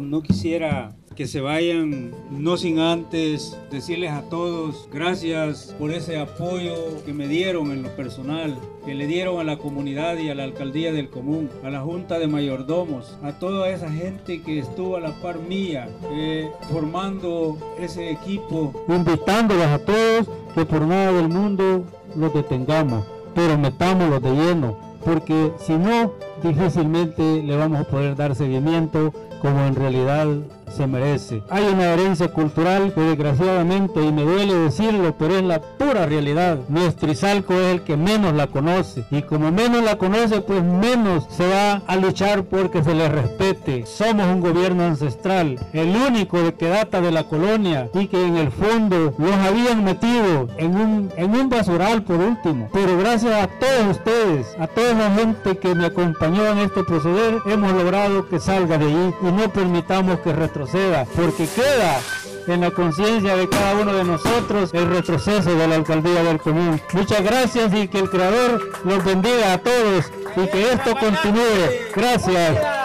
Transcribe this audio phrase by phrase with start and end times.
[0.00, 7.04] No quisiera que se vayan, no sin antes decirles a todos gracias por ese apoyo
[7.04, 8.56] que me dieron en lo personal,
[8.86, 12.20] que le dieron a la comunidad y a la alcaldía del común, a la junta
[12.20, 18.12] de mayordomos, a toda esa gente que estuvo a la par mía, eh, formando ese
[18.12, 18.72] equipo.
[18.86, 21.84] Invitándolos a todos que por nada del mundo
[22.14, 23.04] los detengamos,
[23.34, 26.12] pero metámoslos de lleno, porque si no,
[26.42, 30.26] difícilmente le vamos a poder dar seguimiento como en realidad
[30.70, 31.42] se merece.
[31.50, 36.58] Hay una herencia cultural que desgraciadamente, y me duele decirlo, pero es la pura realidad.
[36.68, 39.04] Nuestro Izalco es el que menos la conoce.
[39.10, 43.86] Y como menos la conoce, pues menos se va a luchar porque se le respete.
[43.86, 48.36] Somos un gobierno ancestral, el único de que data de la colonia y que en
[48.36, 52.68] el fondo los habían metido en un, en un basural por último.
[52.72, 57.38] Pero gracias a todos ustedes, a toda la gente que me acompañó en este proceder,
[57.46, 62.00] hemos logrado que salga de ahí y no permitamos que retroceda porque queda
[62.46, 66.80] en la conciencia de cada uno de nosotros el retroceso de la alcaldía del común.
[66.92, 71.92] Muchas gracias y que el Creador los bendiga a todos y que esto continúe.
[71.96, 72.77] Gracias.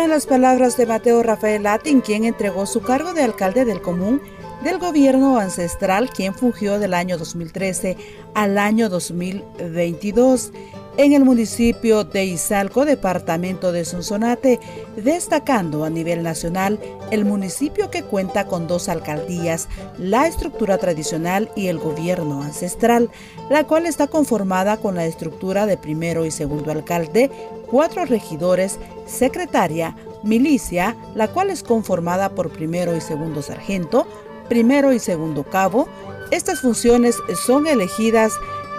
[0.00, 4.22] Eran las palabras de Mateo Rafael Latin, quien entregó su cargo de alcalde del común
[4.64, 7.98] del gobierno ancestral, quien fungió del año 2013
[8.32, 10.52] al año 2022
[10.96, 14.60] en el municipio de Izalco, departamento de Sonsonate,
[14.96, 16.78] destacando a nivel nacional
[17.10, 23.10] el municipio que cuenta con dos alcaldías, la estructura tradicional y el gobierno ancestral,
[23.48, 27.30] la cual está conformada con la estructura de primero y segundo alcalde,
[27.70, 34.06] cuatro regidores, secretaria, milicia, la cual es conformada por primero y segundo sargento,
[34.48, 35.88] primero y segundo cabo.
[36.30, 38.32] Estas funciones son elegidas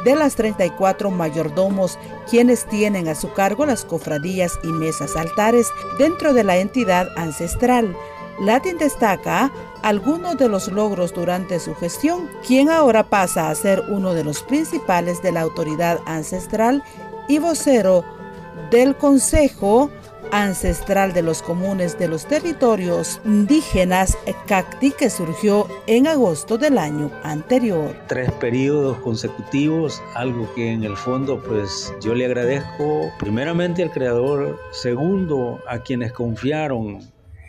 [0.03, 6.33] de las 34 mayordomos quienes tienen a su cargo las cofradías y mesas altares dentro
[6.33, 7.95] de la entidad ancestral.
[8.39, 9.51] Latin destaca
[9.83, 14.41] algunos de los logros durante su gestión, quien ahora pasa a ser uno de los
[14.41, 16.83] principales de la autoridad ancestral
[17.27, 18.03] y vocero
[18.71, 19.91] del Consejo
[20.31, 27.11] ancestral de los comunes de los territorios indígenas Cacti que surgió en agosto del año
[27.23, 27.95] anterior.
[28.07, 34.59] Tres periodos consecutivos, algo que en el fondo pues yo le agradezco primeramente al creador,
[34.71, 36.99] segundo a quienes confiaron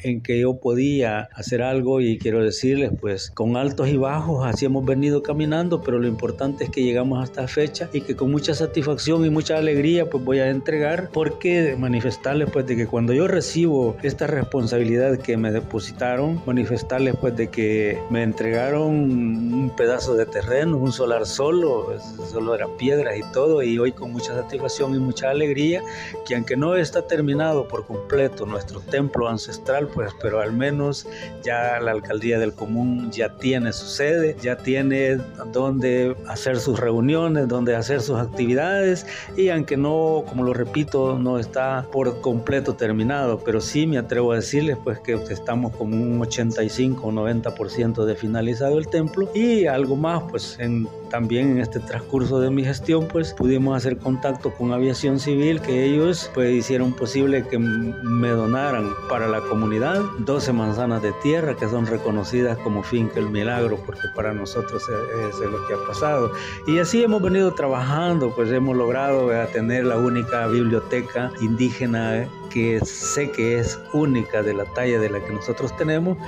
[0.04, 4.66] en que yo podía hacer algo y quiero decirles, pues con altos y bajos así
[4.66, 8.30] hemos venido caminando, pero lo importante es que llegamos a esta fecha y que con
[8.30, 11.10] mucha satisfacción y mucha alegría pues voy a entregar.
[11.12, 17.36] Porque manifestarles pues de que cuando yo recibo esta responsabilidad que me depositaron, manifestarles pues
[17.36, 21.94] de que me entregaron un pedazo de terreno, un solar solo,
[22.30, 25.82] solo era piedras y todo y hoy con mucha satisfacción y mucha alegría
[26.26, 31.06] que aunque no está terminado por completo nuestro templo ancestral, pues, pero al menos
[31.42, 35.18] ya la alcaldía del común ya tiene su sede, ya tiene
[35.52, 41.38] donde hacer sus reuniones, donde hacer sus actividades y aunque no, como lo repito, no
[41.38, 46.20] está por completo terminado, pero sí me atrevo a decirles pues que estamos como un
[46.20, 51.78] 85 o 90% de finalizado el templo y algo más pues en también en este
[51.78, 56.94] transcurso de mi gestión pues pudimos hacer contacto con aviación civil que ellos pues hicieron
[56.94, 62.82] posible que me donaran para la comunidad 12 manzanas de tierra que son reconocidas como
[62.82, 66.32] finca el milagro porque para nosotros es, es lo que ha pasado
[66.66, 73.30] y así hemos venido trabajando pues hemos logrado tener la única biblioteca indígena que sé
[73.30, 76.18] que es única de la talla de la que nosotros tenemos.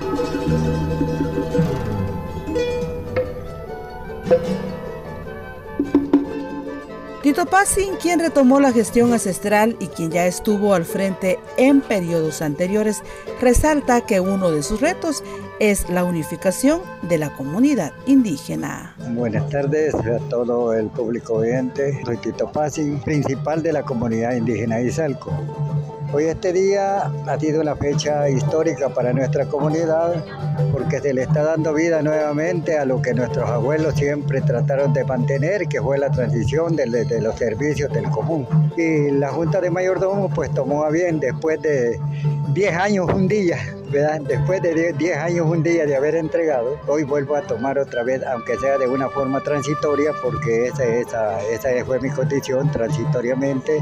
[7.34, 12.40] Tito Passin, quien retomó la gestión ancestral y quien ya estuvo al frente en periodos
[12.42, 13.02] anteriores,
[13.40, 15.24] resalta que uno de sus retos
[15.58, 18.94] es la unificación de la comunidad indígena.
[19.16, 22.00] Buenas tardes a todo el público oyente.
[22.04, 22.52] Soy Tito
[23.04, 25.32] principal de la comunidad indígena de Izalco.
[26.12, 30.24] Hoy este día ha sido una fecha histórica para nuestra comunidad
[30.72, 35.04] porque se le está dando vida nuevamente a lo que nuestros abuelos siempre trataron de
[35.04, 36.86] mantener, que fue la transición de,
[37.20, 38.46] los servicios del común.
[38.76, 41.98] Y la Junta de Mayordomos pues tomó a bien después de
[42.52, 43.58] 10 años un día
[43.94, 48.23] después de 10 años, un día de haber entregado, hoy vuelvo a tomar otra vez,
[48.25, 53.81] aunque sea de una forma transitoria, porque esa, esa, esa fue mi condición transitoriamente,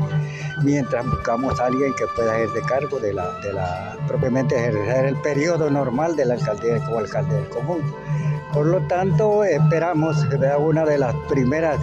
[0.63, 5.17] mientras buscamos a alguien que pueda ejercer cargo de la, de la propiamente ejercer el
[5.23, 7.81] periodo normal de la alcaldía como alcalde del común.
[8.53, 10.27] Por lo tanto, esperamos,
[10.59, 11.81] una de las primeras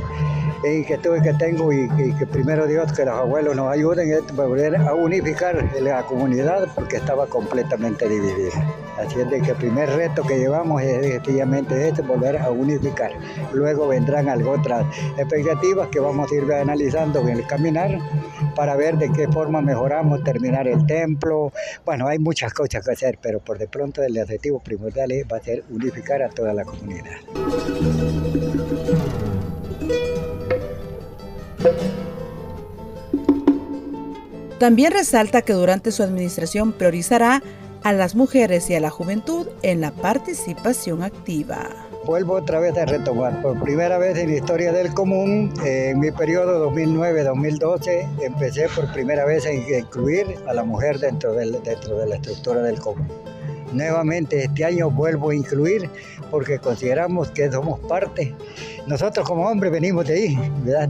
[0.63, 4.93] inquietudes que tengo y, que primero Dios que los abuelos nos ayuden es volver a
[4.93, 8.65] unificar la comunidad porque estaba completamente dividida.
[8.97, 13.11] Así es que el primer reto que llevamos es efectivamente este, volver a unificar.
[13.53, 14.85] Luego vendrán algo otras
[15.17, 17.97] expectativas que vamos a ir analizando en el caminar
[18.55, 21.53] para ver de qué forma mejoramos, terminar el templo.
[21.85, 25.41] Bueno, hay muchas cosas que hacer, pero por de pronto el objetivo primordial va a
[25.41, 27.15] ser unificar a toda la comunidad.
[34.59, 37.41] También resalta que durante su administración priorizará
[37.83, 41.69] a las mujeres y a la juventud en la participación activa.
[42.05, 43.41] Vuelvo otra vez a retomar.
[43.41, 49.25] Por primera vez en la historia del común, en mi periodo 2009-2012, empecé por primera
[49.25, 53.07] vez a incluir a la mujer dentro, dentro de la estructura del común.
[53.73, 55.89] Nuevamente este año vuelvo a incluir
[56.31, 58.33] porque consideramos que somos parte.
[58.87, 60.39] Nosotros como hombres venimos de ahí,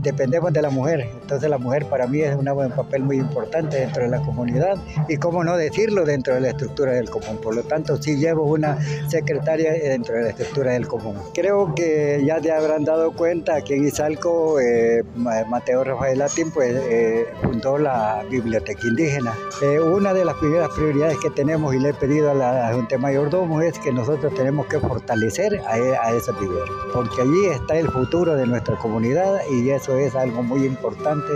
[0.00, 1.08] dependemos de la mujer.
[1.22, 2.44] Entonces la mujer para mí es un
[2.74, 4.78] papel muy importante dentro de la comunidad
[5.08, 7.38] y cómo no decirlo dentro de la estructura del común.
[7.42, 8.78] Por lo tanto, sí llevo una
[9.08, 11.16] secretaria dentro de la estructura del común.
[11.34, 16.74] Creo que ya te habrán dado cuenta que en Izalco eh, Mateo Rafael Latín pues,
[16.74, 19.34] eh, fundó la biblioteca indígena.
[19.62, 22.98] Eh, una de las primeras prioridades que tenemos y le he pedido a la Junta
[22.98, 27.88] Mayordomo es que nosotros tenemos que fortalecer a, a esa biblioteca, porque allí está el
[27.88, 31.32] futuro de nuestra comunidad y eso es algo muy importante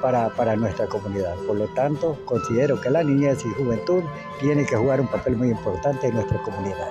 [0.00, 1.34] para, para nuestra comunidad.
[1.46, 4.02] Por lo tanto, considero que la niñez y juventud
[4.40, 6.88] tienen que jugar un papel muy importante en nuestra comunidad.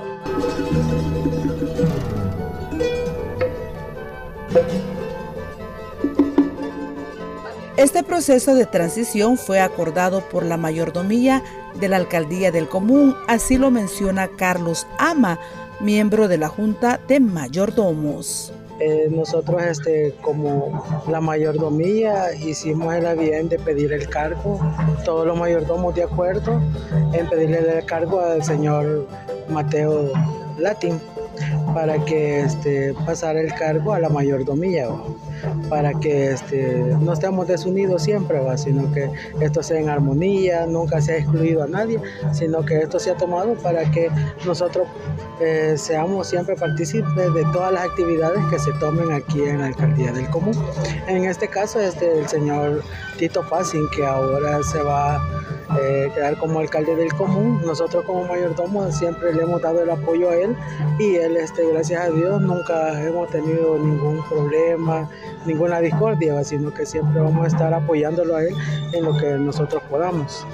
[7.78, 11.44] Este proceso de transición fue acordado por la mayordomía
[11.80, 15.40] de la alcaldía del común, así lo menciona Carlos Ama,
[15.80, 18.52] miembro de la Junta de Mayordomos.
[18.80, 24.60] Eh, nosotros este, como la mayordomía hicimos el bien de pedir el cargo,
[25.06, 26.60] todos los mayordomos de acuerdo
[27.14, 29.08] en pedirle el cargo al señor
[29.50, 30.12] Mateo
[30.58, 31.00] Latín
[31.76, 34.88] para que este, pasara el cargo a la mayordomía
[35.70, 39.10] para que este, no estemos desunidos siempre, sino que
[39.42, 42.00] esto sea en armonía, nunca se ha excluido a nadie,
[42.32, 44.10] sino que esto se ha tomado para que
[44.46, 44.88] nosotros
[45.40, 50.12] eh, seamos siempre partícipes de todas las actividades que se tomen aquí en la alcaldía
[50.12, 50.56] del común.
[51.08, 52.84] En este caso, este, el señor
[53.18, 55.22] Tito Pazin, que ahora se va
[55.80, 57.62] eh, quedar como alcalde del común.
[57.66, 60.56] Nosotros como mayordomo siempre le hemos dado el apoyo a él
[60.98, 65.10] y él, este, gracias a Dios, nunca hemos tenido ningún problema,
[65.46, 68.54] ninguna discordia, sino que siempre vamos a estar apoyándolo a él
[68.94, 70.46] en lo que nosotros podamos.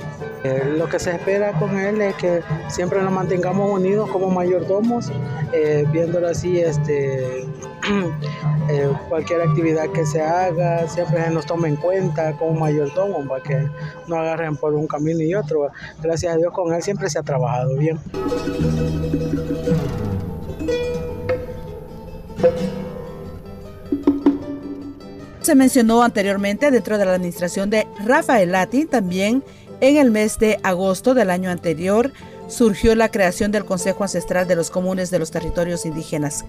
[0.44, 5.12] Eh, lo que se espera con él es que siempre nos mantengamos unidos como mayordomos,
[5.54, 7.44] eh, viéndolo así, este,
[8.70, 13.70] eh, cualquier actividad que se haga, siempre nos tome en cuenta como mayordomo para que
[14.08, 15.70] no agarren por un camino y otro.
[16.02, 18.00] Gracias a Dios con él siempre se ha trabajado bien.
[25.44, 29.44] Se mencionó anteriormente dentro de la administración de Rafael Latin, también
[29.82, 32.14] en el mes de agosto del año anterior
[32.48, 36.46] surgió la creación del Consejo Ancestral de los Comunes de los Territorios Indígenas.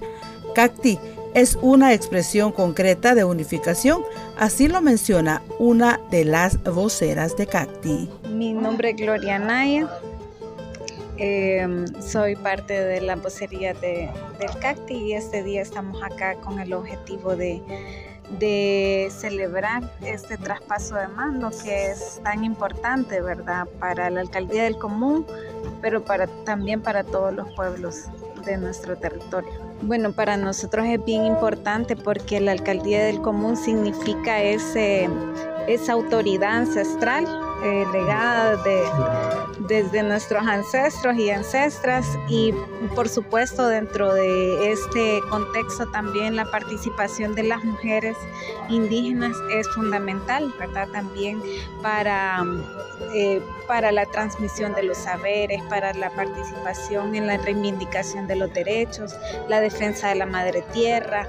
[0.54, 1.00] CACTI
[1.34, 4.02] es una expresión concreta de unificación,
[4.38, 8.08] así lo menciona una de las voceras de CACTI.
[8.30, 9.88] Mi nombre es Gloria Naya,
[11.18, 16.58] em, soy parte de la vocería de, del CACTI y este día estamos acá con
[16.58, 17.62] el objetivo de
[19.10, 23.66] celebrar este traspaso de mando que es tan importante, ¿verdad?
[23.78, 25.26] Para la alcaldía del común,
[25.80, 26.02] pero
[26.44, 28.08] también para todos los pueblos
[28.44, 29.50] de nuestro territorio.
[29.82, 35.08] Bueno, para nosotros es bien importante porque la alcaldía del común significa ese,
[35.66, 37.26] esa autoridad ancestral
[37.64, 38.82] eh, legada de,
[39.66, 42.52] desde nuestros ancestros y ancestras y
[42.94, 48.16] por supuesto, dentro de este contexto también la participación de las mujeres
[48.68, 50.88] indígenas es fundamental, ¿verdad?
[50.92, 51.42] También
[51.82, 52.44] para,
[53.14, 58.52] eh, para la transmisión de los saberes, para la participación en la reivindicación de los
[58.52, 59.14] derechos,
[59.48, 61.28] la defensa de la madre tierra,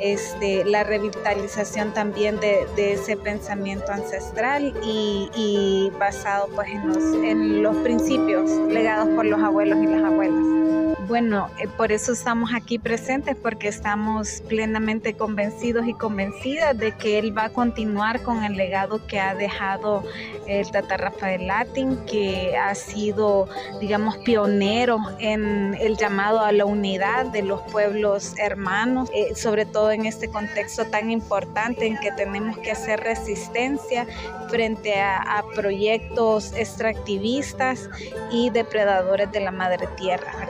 [0.00, 7.75] este, la revitalización también de, ese pensamiento ancestral y, basado pues en los, en los
[7.82, 10.85] principios legados por los abuelos y las abuelas.
[11.06, 17.20] Bueno, eh, por eso estamos aquí presentes, porque estamos plenamente convencidos y convencidas de que
[17.20, 20.02] él va a continuar con el legado que ha dejado
[20.48, 23.48] el Tata Rafael Latin, que ha sido,
[23.80, 29.92] digamos, pionero en el llamado a la unidad de los pueblos hermanos, eh, sobre todo
[29.92, 34.06] en este contexto tan importante en que tenemos que hacer resistencia
[34.48, 37.88] frente a, a proyectos extractivistas
[38.32, 40.48] y depredadores de la madre tierra.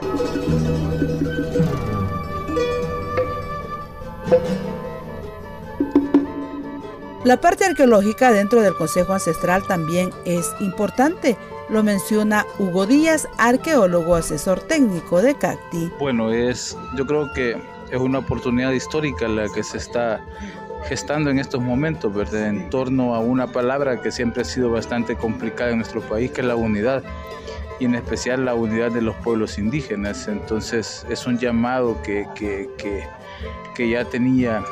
[7.27, 11.35] La parte arqueológica dentro del Consejo Ancestral también es importante.
[11.67, 15.91] Lo menciona Hugo Díaz, arqueólogo asesor técnico de CACTI.
[15.99, 17.61] Bueno, es, yo creo que
[17.91, 20.23] es una oportunidad histórica la que se está
[20.87, 22.33] gestando en estos momentos.
[22.33, 26.39] En torno a una palabra que siempre ha sido bastante complicada en nuestro país, que
[26.39, 27.03] es la unidad
[27.79, 30.27] y en especial la unidad de los pueblos indígenas.
[30.27, 33.03] Entonces es un llamado que, que, que,
[33.75, 34.63] que ya tenía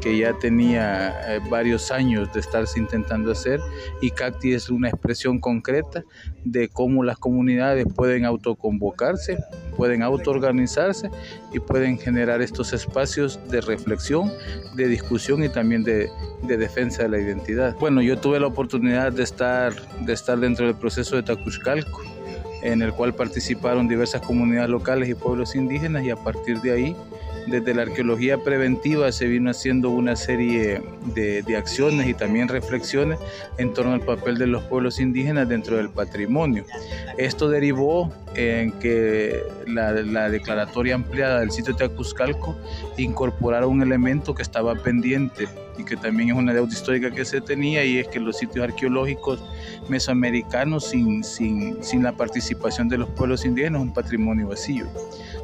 [0.00, 3.60] que ya tenía eh, varios años de estarse intentando hacer
[4.00, 6.04] y CACTI es una expresión concreta
[6.44, 9.38] de cómo las comunidades pueden autoconvocarse,
[9.76, 11.10] pueden autoorganizarse
[11.52, 14.32] y pueden generar estos espacios de reflexión,
[14.74, 16.08] de discusión y también de,
[16.44, 17.76] de defensa de la identidad.
[17.78, 22.00] Bueno, yo tuve la oportunidad de estar, de estar dentro del proceso de Tacuzcalco
[22.62, 26.96] en el cual participaron diversas comunidades locales y pueblos indígenas y a partir de ahí
[27.46, 30.82] desde la arqueología preventiva se vino haciendo una serie
[31.14, 33.18] de, acciones y también reflexiones
[33.58, 36.64] en torno al papel de los pueblos indígenas dentro del patrimonio.
[37.18, 41.90] Esto derivó en que la, declaratoria ampliada del sitio de
[42.96, 47.40] incorporara un elemento que estaba pendiente y que también es una deuda histórica que se
[47.40, 49.42] tenía y es que los sitios arqueológicos
[49.88, 54.86] mesoamericanos sin, sin, sin la participación de los pueblos indígenas un patrimonio vacío.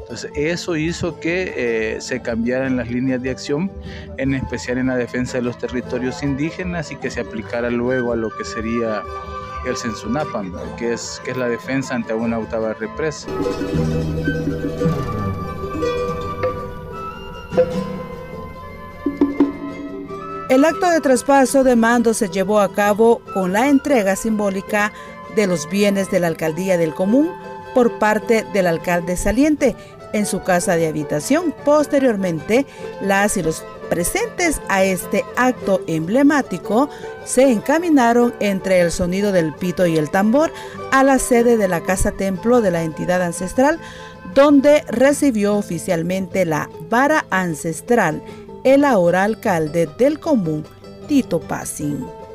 [0.06, 3.72] Entonces, eso hizo que eh, se cambiaran las líneas de acción,
[4.18, 8.16] en especial en la defensa de los territorios indígenas y que se aplicara luego a
[8.16, 9.02] lo que sería
[9.66, 13.26] el Sensunapan, que es, que es la defensa ante una octava represa.
[20.48, 24.92] El acto de traspaso de mando se llevó a cabo con la entrega simbólica
[25.34, 27.28] de los bienes de la alcaldía del común
[27.74, 29.76] por parte del alcalde saliente
[30.16, 31.54] en su casa de habitación.
[31.64, 32.66] Posteriormente,
[33.00, 36.88] las y los presentes a este acto emblemático
[37.24, 40.52] se encaminaron entre el sonido del pito y el tambor
[40.90, 43.78] a la sede de la casa templo de la entidad ancestral,
[44.34, 48.22] donde recibió oficialmente la vara ancestral–
[48.66, 50.64] el ahora alcalde del común,
[51.06, 52.25] Tito Passing.